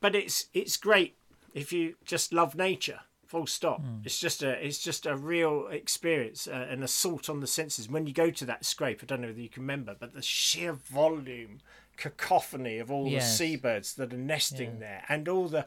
[0.00, 1.16] but it's it's great
[1.54, 3.00] if you just love nature.
[3.26, 3.82] Full stop.
[4.04, 7.88] It's just a it's just a real experience, uh, an assault on the senses.
[7.88, 10.20] When you go to that scrape, I don't know whether you can remember, but the
[10.20, 11.60] sheer volume,
[11.96, 13.30] cacophony of all Yes.
[13.30, 14.78] the seabirds that are nesting Yeah.
[14.80, 15.64] there, and all the,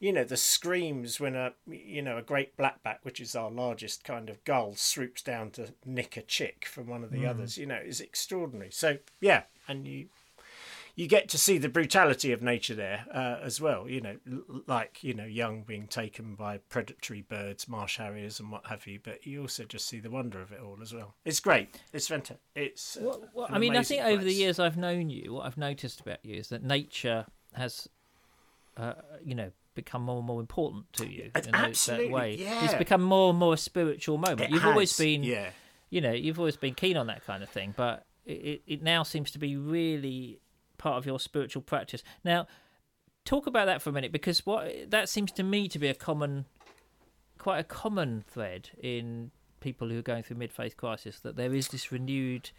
[0.00, 4.04] you know, the screams when a you know a great blackback, which is our largest
[4.04, 7.58] kind of gull, swoops down to nick a chick from one of the others.
[7.58, 8.70] You know, is extraordinary.
[8.70, 10.06] So yeah, and you
[10.94, 13.88] you get to see the brutality of nature there uh, as well.
[13.88, 18.50] You know, l- like you know, young being taken by predatory birds, marsh harriers, and
[18.50, 18.98] what have you.
[19.02, 21.14] But you also just see the wonder of it all as well.
[21.24, 21.68] It's great.
[21.92, 22.40] It's fantastic.
[22.56, 22.96] It's.
[22.96, 25.56] Uh, Well, well, I mean, I think over the years I've known you, what I've
[25.58, 27.88] noticed about you is that nature has,
[28.76, 32.34] uh, you know, become more and more important to you It- in absolutely, that way.
[32.34, 34.40] It's become more and more a spiritual moment.
[34.42, 35.50] It you've always been, yeah.
[35.90, 38.82] you know, you've always been keen on that kind of thing, but it, it, it
[38.82, 40.40] now seems to be really
[40.76, 42.02] part of your spiritual practice.
[42.24, 42.46] Now,
[43.24, 45.94] talk about that for a minute because what that seems to me to be a
[45.94, 46.44] common,
[47.38, 51.68] quite a common thread in people who are going through mid-faith crisis that there is
[51.68, 52.50] this renewed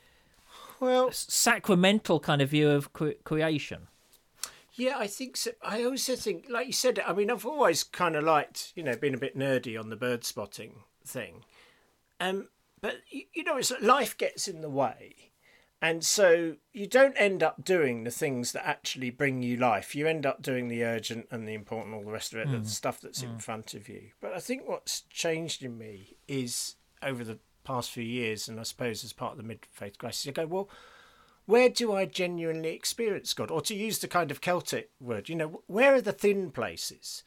[0.79, 3.88] Well, sacramental kind of view of cre- creation.
[4.75, 5.51] Yeah, I think so.
[5.62, 8.95] I also think, like you said, I mean, I've always kind of liked, you know,
[8.95, 11.43] being a bit nerdy on the bird spotting thing.
[12.19, 12.49] Um,
[12.82, 15.15] but you, you know, it's life gets in the way,
[15.82, 19.95] and so you don't end up doing the things that actually bring you life.
[19.95, 22.67] You end up doing the urgent and the important, all the rest of it, the
[22.69, 24.10] stuff that's in front of you.
[24.21, 28.63] But I think what's changed in me is over the past few years, and I
[28.63, 30.69] suppose as part of the mid faith crisis, you go, well,
[31.49, 33.49] where do I genuinely experience God?
[33.49, 37.23] Or to use the kind of Celtic word, you know, where are the thin places?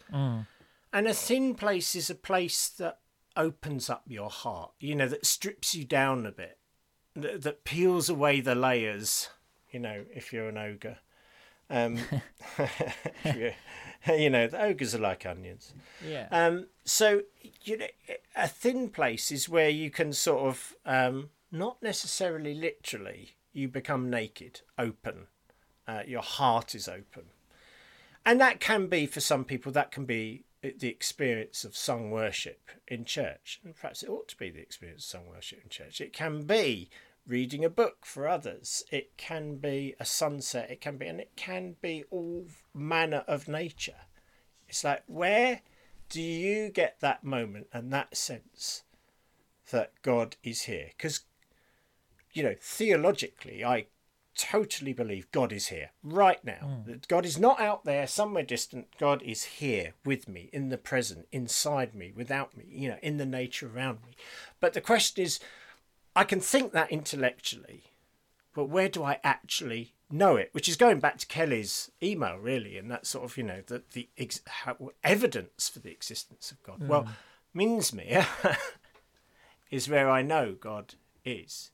[0.92, 3.00] And a thin place is a place that
[3.36, 6.58] opens up your heart, you know, that strips you down a bit,
[7.16, 9.28] that, that peels away the layers,
[9.72, 10.98] you know, if you're an ogre.
[11.68, 11.98] Um,
[14.06, 15.74] you know, the ogres are like onions.
[16.06, 16.28] Yeah.
[16.30, 17.22] Um, so
[17.62, 17.86] you know,
[18.36, 24.10] a thin place is where you can sort of um, not necessarily literally you become
[24.10, 25.26] naked, open.
[25.86, 27.24] Uh, your heart is open,
[28.24, 29.72] and that can be for some people.
[29.72, 34.36] That can be the experience of sung worship in church, and perhaps it ought to
[34.36, 36.00] be the experience of sung worship in church.
[36.00, 36.88] It can be
[37.26, 38.84] reading a book for others.
[38.90, 40.70] It can be a sunset.
[40.70, 44.06] It can be, and it can be all manner of nature.
[44.68, 45.62] It's like where
[46.08, 48.84] do you get that moment and that sense
[49.70, 50.90] that God is here?
[50.96, 51.22] Because,
[52.32, 53.86] you know, theologically, I
[54.36, 56.82] totally believe God is here right now.
[56.84, 56.90] Hmm.
[56.90, 58.88] That God is not out there somewhere distant.
[58.98, 63.18] God is here with me, in the present, inside me, without me, you know, in
[63.18, 64.16] the nature around me.
[64.60, 65.40] But the question is,
[66.14, 67.84] I can think that intellectually,
[68.54, 70.50] but where do I actually know it?
[70.52, 73.82] Which is going back to Kelly's email, really, and that sort of, you know, the,
[73.92, 76.86] the ex- how, evidence for the existence of God.
[76.86, 77.60] Well, hmm.
[77.60, 78.26] Minsmere
[79.70, 81.70] is where I know God is.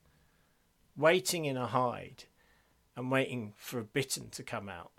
[0.95, 2.25] Waiting in a hide
[2.95, 4.91] and waiting for a bittern to come out.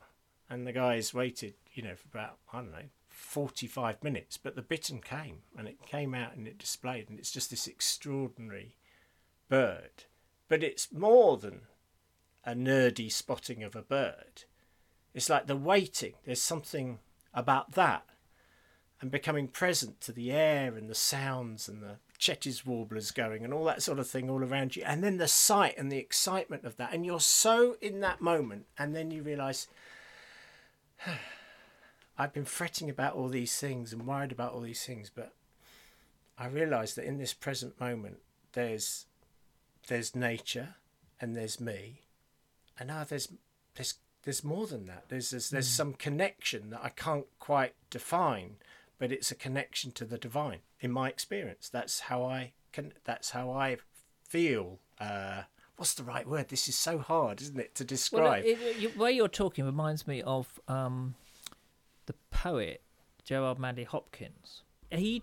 [0.48, 4.36] And the guys waited, you know, for about, I don't know, 45 minutes.
[4.36, 7.08] But the bittern came and it came out and it displayed.
[7.08, 8.76] And it's just this extraordinary
[9.48, 10.04] bird.
[10.48, 11.62] But it's more than
[12.44, 14.44] a nerdy spotting of a bird.
[15.14, 16.14] It's like the waiting.
[16.24, 16.98] There's something
[17.34, 18.04] about that
[19.00, 23.54] and becoming present to the air and the sounds and the Cetti's warblers going and
[23.54, 24.82] all that sort of thing all around you.
[24.84, 26.92] And then the sight and the excitement of that.
[26.92, 28.66] And you're so in that moment.
[28.78, 29.68] And then you realise,
[32.18, 35.10] I've been fretting about all these things and worried about all these things.
[35.14, 35.32] But
[36.38, 38.18] I realise that in this present moment,
[38.52, 39.06] there's
[39.88, 40.74] there's nature
[41.20, 42.02] and there's me.
[42.78, 43.28] And now there's
[43.76, 45.04] there's there's more than that.
[45.08, 45.76] There's there's, there's mm.
[45.76, 48.56] some connection that I can't quite define,
[49.00, 50.58] but it's a connection to the divine.
[50.78, 52.92] In my experience, that's how I can.
[53.04, 53.78] That's how I
[54.28, 54.78] feel.
[55.00, 55.42] Uh,
[55.76, 56.48] what's the right word?
[56.48, 58.44] This is so hard, isn't it, to Well, describe?
[58.44, 61.14] it, it, way you're talking reminds me of um,
[62.06, 62.82] the poet
[63.24, 64.62] Gerard Manley Hopkins.
[64.90, 65.22] He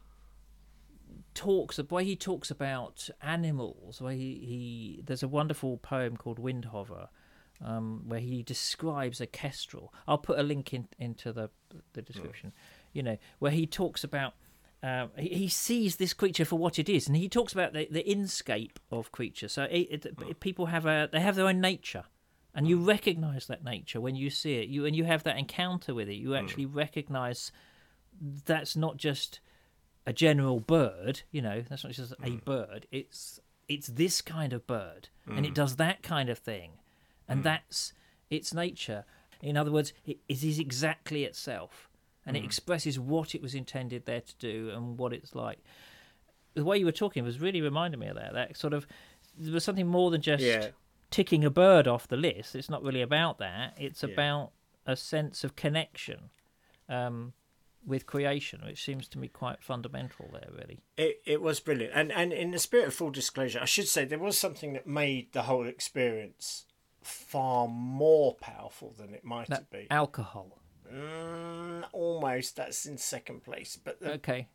[1.35, 4.01] talks the way he talks about animals.
[4.01, 7.09] Way he, he there's a wonderful poem called Windhover,
[7.63, 9.93] um, where he describes a kestrel.
[10.07, 11.51] I'll put a link in, into the
[11.93, 12.53] the description.
[12.97, 14.33] You know where he talks about.
[14.83, 17.87] Um, he, he sees this creature for what it is, and he talks about the,
[17.89, 19.47] the inscape of creature.
[19.47, 20.31] So it, it, hmm.
[20.39, 22.05] people have a they have their own nature,
[22.55, 22.85] and you hmm.
[22.85, 24.67] recognise that nature when you see it.
[24.67, 26.15] You and you have that encounter with it.
[26.15, 26.35] You hmm.
[26.35, 27.51] actually recognise
[28.45, 29.39] that's not just
[30.07, 31.21] a general bird.
[31.31, 32.87] You know, that's not just a bird.
[32.91, 36.71] It's it's this kind of bird, and it does that kind of thing,
[37.27, 37.93] and that's
[38.29, 39.05] its nature.
[39.41, 41.86] In other words, it, it is exactly itself,
[42.27, 45.59] and it expresses what it was intended there to do and what it's like.
[46.53, 48.33] The way you were talking was really reminding me of that.
[48.33, 48.85] That sort of
[49.37, 50.69] there was something more than just Yeah.
[51.11, 52.55] ticking a bird off the list.
[52.55, 53.75] It's not really about that.
[53.79, 54.09] It's Yeah.
[54.09, 54.51] about
[54.85, 56.29] a sense of connection
[56.89, 57.33] um,
[57.85, 60.79] with creation, which seems to me quite fundamental there, really.
[60.97, 64.03] It it was brilliant, and and in the spirit of full disclosure, I should say
[64.05, 66.65] there was something that made the whole experience
[67.01, 69.87] far more powerful than it might That have been.
[69.89, 70.59] alcohol.
[70.93, 72.55] Mm, almost.
[72.55, 73.77] That's in second place.
[73.83, 74.47] But the, Okay.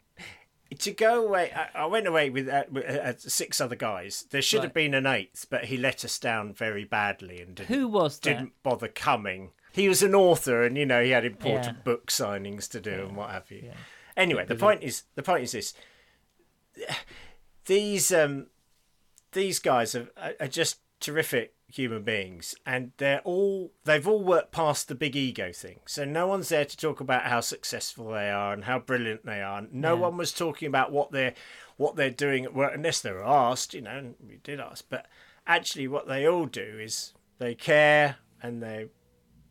[0.78, 4.24] to go away, I, I went away with, uh, with uh, six other guys.
[4.30, 7.74] There should have been an eighth, but he let us down very badly and didn't,
[7.74, 8.22] Who was that?
[8.28, 9.50] didn't bother coming.
[9.72, 11.82] He was an author, and you know he had important Yeah.
[11.84, 13.70] book signings to do and what have you.
[14.16, 15.72] Anyway, the point is the point is this:
[17.66, 18.48] these um,
[19.32, 24.88] these guys are- are just terrific human beings, and they're all they've all worked past
[24.88, 25.80] the big ego thing.
[25.86, 29.42] So no one's there to talk about how successful they are and how brilliant they
[29.42, 29.66] are.
[29.72, 31.34] No one was talking about what they're
[31.76, 33.74] what they're doing at work unless they were asked.
[33.74, 35.06] You know, and we did ask, but
[35.46, 38.86] actually, what they all do is they care and they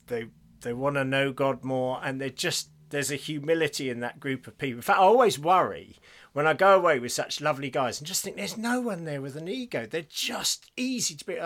[0.07, 0.27] they
[0.61, 4.47] they want to know God more, and they're just there's a humility in that group
[4.47, 4.77] of people.
[4.77, 5.97] In fact, I always worry
[6.33, 9.21] when I go away with such lovely guys and just think there's no one there
[9.21, 9.85] with an ego.
[9.85, 11.37] They're just easy to be.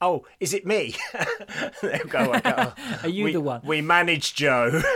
[0.00, 0.96] Oh, is it me?
[1.82, 2.32] They'll go.
[2.32, 3.60] Go, "Oh, Are you we, the one?
[3.64, 4.82] We manage Joe.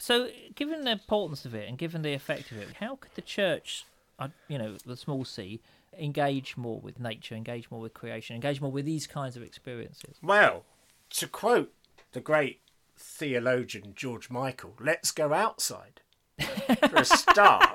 [0.00, 3.22] So, given the importance of it and given the effect of it, how could the
[3.22, 3.84] church,
[4.18, 5.60] uh, you know, the small c,
[5.98, 10.16] engage more with nature, engage more with creation, engage more with these kinds of experiences?
[10.22, 10.64] well,
[11.10, 11.72] to quote
[12.12, 12.60] the great
[12.98, 16.00] theologian George Michael, let's go outside.
[16.38, 17.68] For a start,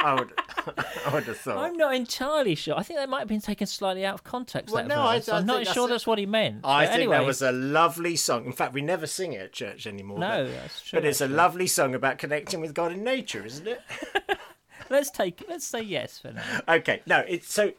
[0.00, 0.32] I would,
[1.06, 1.58] I would have thought.
[1.58, 2.76] I'm not entirely sure.
[2.76, 4.74] I think that might have been taken slightly out of context.
[4.74, 6.60] Well, no, I, I I'm not that's sure a- that's what he meant.
[6.64, 8.46] I But think anyway, that was a lovely song.
[8.46, 10.18] In fact, we never sing it at church anymore.
[10.18, 10.96] no, but, that's true.
[11.00, 13.80] but it's a lovely song about connecting with God in nature, isn't it?
[14.90, 15.44] Let's take.
[15.48, 16.42] Let's say yes for now.
[16.76, 17.72] okay, no, it's so.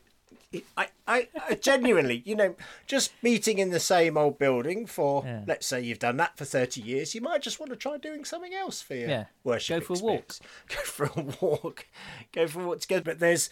[0.51, 2.55] It, I, I, I genuinely, you know,
[2.87, 5.43] just meeting in the same old building for, Yeah.
[5.45, 8.25] let's say you've done that for 30 years, you might just want to try doing
[8.25, 9.25] something else for your Yeah.
[9.43, 10.35] worship Go for a walk.
[10.69, 11.85] Go for a walk.
[12.31, 13.03] Go for a walk together.
[13.03, 13.49] But there's,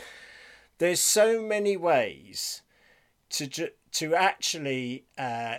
[0.80, 2.64] there's so many ways
[3.32, 5.58] to, ju- to actually uh,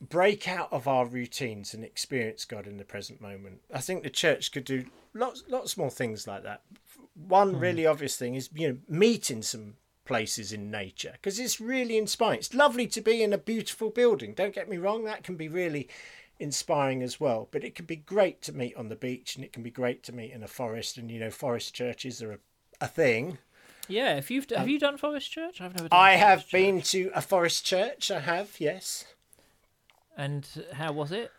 [0.00, 3.60] break out of our routines and experience God in the present moment.
[3.74, 6.62] I think the church could do lots, lots more things like that.
[7.14, 9.74] One really obvious thing is you know meeting some
[10.08, 12.38] places in nature because it's really inspiring.
[12.38, 14.34] It's lovely to be in a beautiful building.
[14.34, 15.88] Don't get me wrong, that can be really
[16.40, 17.46] inspiring as well.
[17.52, 20.02] But it can be great to meet on the beach, and it can be great
[20.04, 20.96] to meet in a forest.
[20.96, 22.38] And you know, forest churches are a,
[22.80, 23.38] a thing.
[23.88, 25.60] Yeah, if you've have you done Forest Church?
[25.60, 25.88] I've never.
[25.88, 26.52] done Um, I have Church.
[26.52, 28.10] been to a forest church.
[28.10, 29.06] I have, yes.
[30.16, 31.32] And how was it?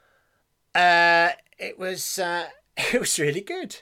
[0.73, 1.29] Uh,
[1.59, 2.47] it was uh,
[2.93, 3.81] it was really good.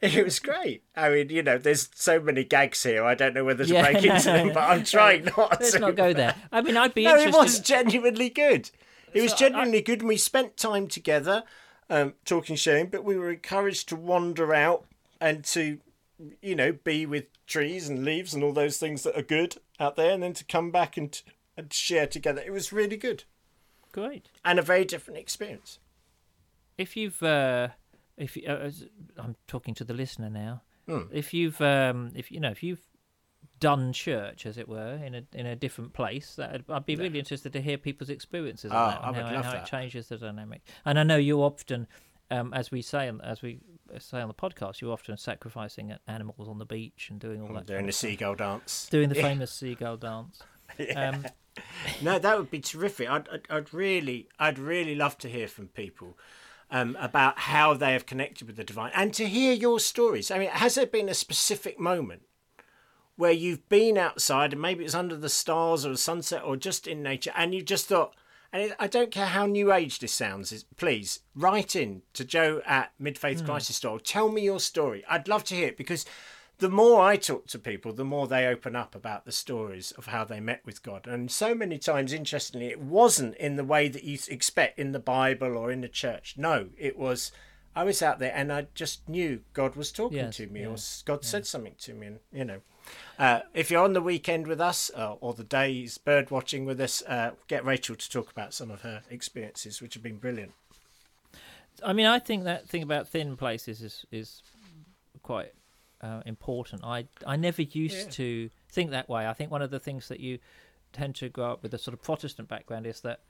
[0.16, 0.82] It was great.
[0.96, 3.04] I mean, you know, there's so many gags here.
[3.04, 5.72] I don't know whether to Yeah, break into them, but I'm trying not to Let's
[5.72, 5.78] to.
[5.78, 6.34] not go there.
[6.50, 8.70] I mean, I'd be No, it was genuinely good.
[9.12, 11.44] It was So I- genuinely good, and we spent time together,
[11.90, 12.86] um, talking, sharing.
[12.86, 14.86] But we were encouraged to wander out
[15.20, 15.78] and to,
[16.40, 19.96] you know, be with trees and leaves and all those things that are good out
[19.96, 21.20] there, and then to come back and
[21.58, 22.40] and share together.
[22.46, 23.24] It was really good
[23.92, 24.30] Great.
[24.46, 25.78] and a very different experience.
[26.78, 27.68] If you've, uh,
[28.20, 28.70] if you, uh,
[29.18, 30.62] I'm talking to the listener now.
[30.86, 31.02] Hmm.
[31.12, 32.80] If you've, um, if you know, if you've
[33.58, 37.18] done church, as it were, in a in a different place, that I'd be really
[37.18, 39.62] interested to hear people's experiences Oh, on that I and would how, how that.
[39.66, 40.62] it changes the dynamic.
[40.84, 41.86] And I know you often,
[42.30, 43.58] um, as we say, on- as we
[43.98, 47.66] say on the podcast, you're often sacrificing animals on the beach and doing all that.
[47.66, 48.88] Doing the seagull dance.
[48.90, 50.40] doing the famous seagull dance.
[50.96, 51.26] Um,
[52.00, 53.10] No, that would be terrific.
[53.10, 56.16] I'd, I'd, I'd really, I'd really love to hear from people
[56.70, 60.30] um, about how they have connected with the divine, and to hear your stories.
[60.30, 62.22] I mean, has there been a specific moment
[63.16, 66.86] where you've been outside, and maybe it's under the stars or a sunset, or just
[66.86, 68.14] in nature, and you just thought,
[68.52, 72.24] and it, I don't care how new age this sounds, is please write in to
[72.24, 74.00] Joe at Midfaith Crisis Store.
[74.00, 75.04] Tell me your story.
[75.08, 76.06] I'd love to hear it because
[76.60, 80.06] the more I talk to people, the more they open up about the stories of
[80.06, 81.06] how they met with God.
[81.06, 84.98] And so many times, interestingly, it wasn't in the way that you expect in the
[84.98, 86.34] Bible or in the church.
[86.36, 87.32] No, it was.
[87.74, 90.68] I was out there and I just knew God was talking Yes, to me, yeah,
[90.68, 92.60] or God said something to me, and you know,
[93.16, 96.80] uh, if you're on the weekend with us uh, or the days bird watching with
[96.80, 100.52] us, uh, get Rachel to talk about some of her experiences, which have been brilliant.
[101.82, 104.42] I mean, I think that thing about thin places is is
[105.22, 105.52] quite
[106.00, 106.84] uh, important.
[106.84, 108.10] I I never used Yeah.
[108.12, 109.26] to think that way.
[109.26, 110.38] I think one of the things that you
[110.92, 113.20] tend to grow up with a sort of Protestant background is that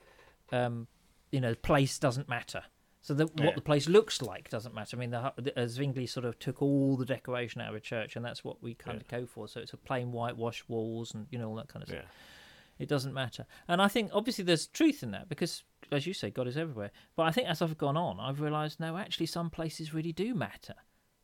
[0.52, 0.86] um,
[1.30, 2.64] you know, place doesn't matter.
[3.02, 3.46] So the, Yeah.
[3.46, 4.96] what the place looks like doesn't matter.
[4.96, 8.24] I mean, the, Zwingli sort of took all the decoration out of a church, and
[8.24, 9.46] that's what we kind of go for.
[9.48, 12.04] So it's a plain whitewashed walls and you know all that kind of stuff.
[12.78, 13.46] It doesn't matter.
[13.68, 16.90] And I think obviously there's truth in that because, as you say, God is everywhere.
[17.14, 20.34] But I think as I've gone on, I've realised no, actually, some places really do
[20.34, 20.74] matter.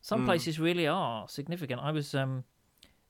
[0.06, 1.80] Some places really are significant.
[1.82, 2.44] I was um,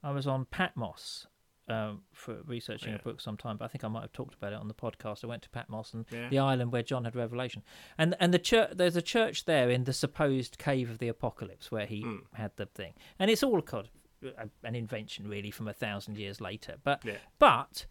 [0.02, 1.26] I was on Patmos
[1.68, 2.98] um, for researching Yeah.
[3.00, 5.22] a book sometime, but I think I might have talked about it on the podcast.
[5.22, 6.30] I went to Patmos and Yeah.
[6.30, 7.62] the island where John had revelation,
[7.98, 8.70] and and the church.
[8.76, 12.16] There's a church there in the supposed cave of the apocalypse where he Hmm.
[12.32, 13.88] had the thing, and it's all kind
[14.24, 16.76] of an invention really from a thousand years later.
[16.82, 17.18] But Yeah.
[17.38, 17.84] but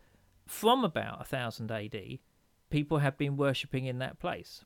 [0.48, 2.20] from about a thousand AD,
[2.72, 4.66] people have been worshipping in that place,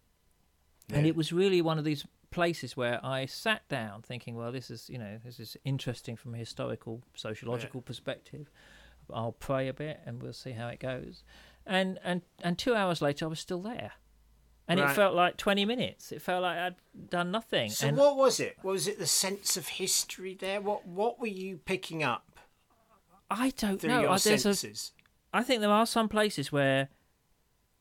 [0.89, 4.69] and it was really one of these places where I sat down thinking, well, this
[4.69, 8.49] is you know this is interesting from a historical, sociological perspective.
[9.11, 11.23] I'll pray a bit and we'll see how it goes.
[11.65, 13.93] And and and two hours later, I was still there,
[14.67, 16.11] and it felt like twenty minutes.
[16.11, 16.75] It felt like I'd
[17.09, 17.69] done nothing.
[17.69, 18.57] So and what was it?
[18.63, 20.61] Was it the sense of history there?
[20.61, 22.29] What what were you picking up
[23.29, 24.01] I don't know.
[24.01, 24.91] your I, there's a, senses?
[25.33, 26.89] I think there are some places where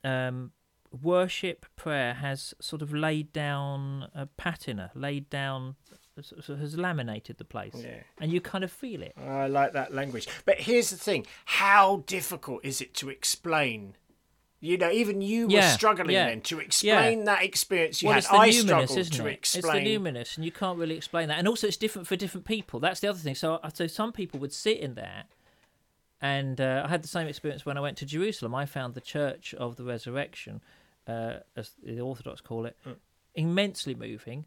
[0.04, 0.52] um,
[0.92, 5.76] worship prayer has sort of laid down a patina, laid down,
[6.16, 8.02] has laminated the place, Yeah.
[8.20, 9.14] and you kind of feel it.
[9.16, 10.26] I like that language.
[10.44, 13.96] But here's the thing: how difficult is it to explain?
[14.60, 18.24] You know, even you were struggling yeah, then to explain that experience you well, had.
[18.24, 19.32] it's the I numinous, struggled isn't to it?
[19.34, 21.38] It's the numinous, and you can't really explain that.
[21.38, 22.80] And also, it's different for different people.
[22.80, 23.36] That's the other thing.
[23.36, 25.26] So, uh, so some people would sit in there,
[26.20, 28.54] and uh, I had the same experience when I went to Jerusalem.
[28.54, 30.60] I found the Church of the Resurrection,
[31.06, 32.96] uh, as the Orthodox call it, Mm.
[33.34, 34.44] immensely moving.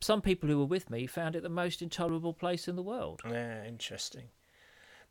[0.00, 3.22] Some people who were with me found it the most intolerable place in the world.
[3.28, 4.28] Yeah, interesting.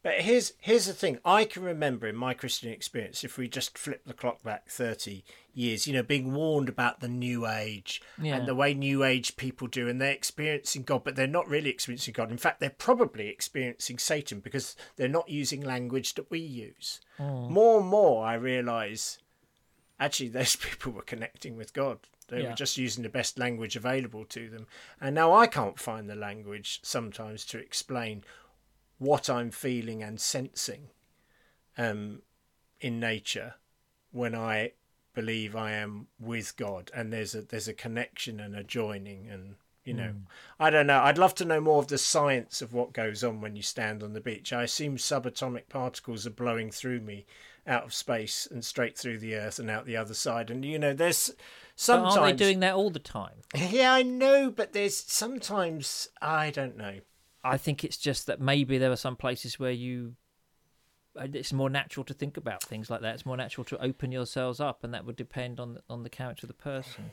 [0.05, 1.17] But here's here's the thing.
[1.25, 5.25] I can remember in my Christian experience, if we just flip the clock back thirty
[5.51, 8.35] years, you know, being warned about the New Age Yeah.
[8.35, 11.71] and the way New Age people do, and they're experiencing God, but they're not really
[11.71, 12.29] experiencing God.
[12.29, 17.01] In fact, they're probably experiencing Satan because they're not using language that we use.
[17.17, 17.51] Hmm.
[17.51, 19.17] More and more, I realise
[19.99, 21.97] actually those people were connecting with God.
[22.27, 22.49] They Yeah.
[22.49, 24.67] were just using the best language available to them.
[25.01, 28.23] And now I can't find the language sometimes to explain
[28.97, 30.89] what I'm feeling and sensing
[31.77, 32.21] um,
[32.79, 33.55] in nature
[34.11, 34.71] when I
[35.13, 39.55] believe I am with God and there's a there's a connection and a joining and
[39.85, 40.13] you know.
[40.59, 40.99] I don't know.
[41.01, 44.01] I'd love to know more of the science of what goes on when you stand
[44.01, 44.51] on the beach.
[44.51, 47.27] I assume subatomic particles are blowing through me
[47.67, 50.49] out of space and straight through the earth and out the other side.
[50.49, 51.37] And you know there's But
[51.75, 53.35] sometimes aren't they doing that all the time?
[53.55, 56.99] yeah I know but there's sometimes I don't know
[57.45, 60.15] I think it's just that maybe there are some places where you.
[61.17, 63.13] uh, It's more natural to think about things like that.
[63.15, 66.45] It's more natural to open yourselves up, and that would depend on on the character
[66.45, 67.11] of the person.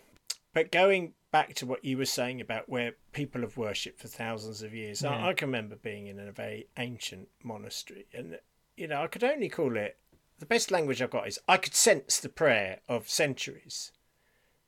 [0.55, 4.63] But going back to what you were saying about where people have worshipped for thousands
[4.63, 5.11] of years, Yeah.
[5.11, 8.39] I, I can remember being in a very ancient monastery, and
[8.77, 9.97] you know I could only call it
[10.39, 13.93] the best language I've got is I could sense the prayer of centuries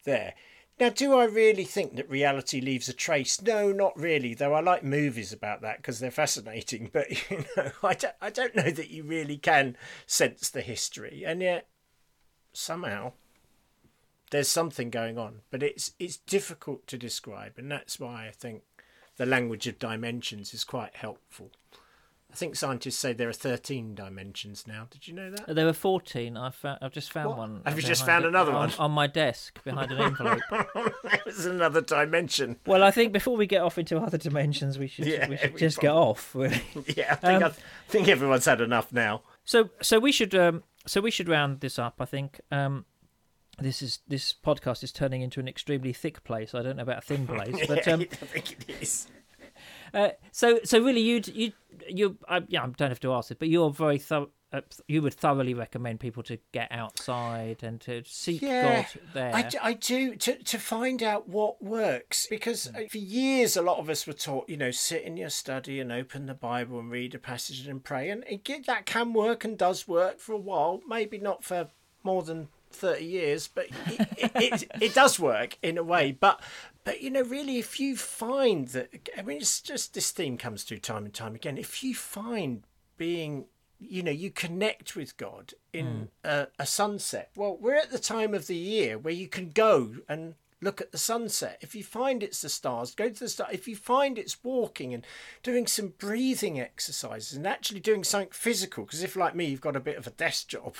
[0.05, 0.35] there.
[0.81, 3.41] Now, do I really think that reality leaves a trace?
[3.41, 4.35] No, not really.
[4.35, 6.91] Though I like movies about that because they're fascinating.
[6.93, 11.25] But you know, I don't, I don't know that you really can sense the history,
[11.25, 11.69] and yet
[12.53, 13.13] somehow
[14.31, 18.63] there's something going on, but it's it's difficult to describe, and that's why I think
[19.17, 21.53] the language of dimensions is quite helpful.
[22.35, 24.88] I think scientists say there are 13 dimensions now.
[24.90, 25.55] Did you know that?
[25.55, 26.37] There were fourteen.
[26.37, 26.81] I found.
[26.83, 27.38] I've just found What?
[27.38, 27.62] one.
[27.64, 28.73] Have you just found it- another on, one?
[28.81, 30.40] on my desk behind an envelope?
[31.25, 32.57] There's another dimension.
[32.66, 35.55] well, I think before we get off into other dimensions, we should Yeah, we should
[35.55, 36.35] we just get off.
[36.35, 36.61] Really.
[36.97, 39.23] Yeah, I think Um, I think everyone's had enough now.
[39.44, 41.94] So so we should um so we should round this up.
[42.01, 42.85] I think um
[43.61, 46.53] this is this podcast is turning into an extremely thick place.
[46.53, 49.07] I don't know about a thin place, but yeah, um I think it is.
[49.95, 51.53] Uh, so so really you you
[51.89, 54.31] you I, yeah I don't have to ask it, but you're very thorough.
[54.53, 59.35] Uh, you would thoroughly recommend people to get outside and to seek Yeah, God there.
[59.35, 63.79] I, I do to to find out what works because uh, for years a lot
[63.79, 66.89] of us were taught you know sit in your study and open the Bible and
[66.89, 70.39] read a passage and pray and it, that can work and does work for a
[70.39, 71.69] while maybe not for
[72.05, 76.13] more than 30 years but it, it, it, it does work in a way.
[76.13, 76.41] But
[76.85, 80.65] but you know really if you find that I mean it's just this theme comes
[80.65, 81.59] through time and time again.
[81.59, 82.65] If you find
[82.97, 83.47] being
[83.81, 86.29] you know you connect with god in hmm.
[86.29, 87.31] a, a sunset.
[87.37, 90.93] Well we're at the time of the year where you can go and look at
[90.93, 91.59] the sunset.
[91.61, 93.49] If you find it's the stars go to the star.
[93.53, 95.07] If you find it's walking and
[95.43, 99.77] doing some breathing exercises and actually doing something physical because if like me you've got
[99.77, 100.77] a bit of a desk job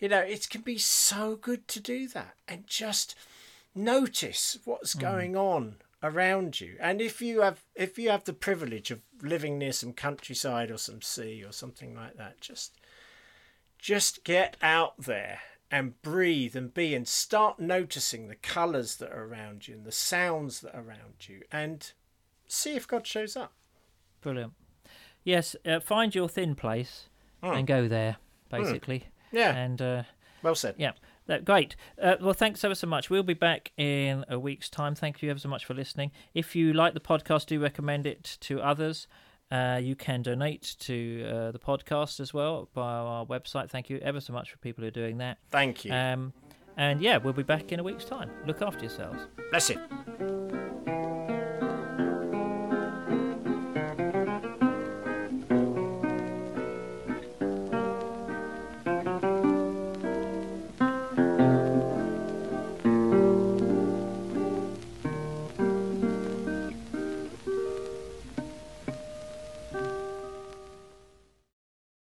[0.00, 3.14] you know it can be so good to do that and just
[3.74, 5.00] notice what's hmm.
[5.00, 6.76] going on around you.
[6.80, 10.78] And if you have if you have the privilege of living near some countryside or
[10.78, 12.80] some sea or something like that just
[13.78, 15.40] just get out there
[15.70, 19.92] and breathe and be and start noticing the colors that are around you and the
[19.92, 21.92] sounds that are around you and
[22.46, 23.52] see if god shows up.
[24.20, 24.52] Brilliant.
[25.22, 27.08] Yes, uh, find your thin place
[27.42, 27.50] hmm.
[27.50, 28.16] and go there,
[28.50, 28.56] hmm.
[28.56, 29.04] basically.
[29.32, 29.54] Yeah.
[29.54, 30.02] And uh,
[30.42, 30.74] Well said.
[30.78, 30.92] yeah,
[31.26, 31.76] that, great.
[32.00, 33.10] Uh, well, thanks ever so much.
[33.10, 34.94] We'll be back in a week's time.
[34.94, 36.10] Thank you ever so much for listening.
[36.34, 39.06] If you like the podcast, do recommend it to others.
[39.50, 43.68] Uh, you can donate to uh, the podcast as well by our website.
[43.68, 45.38] Thank you ever so much for people who are doing that.
[45.50, 45.92] Thank you.
[45.92, 46.32] Um,
[46.76, 48.30] and yeah, we'll be back in a week's time.
[48.46, 49.18] Look after yourselves.
[49.50, 50.39] Bless you.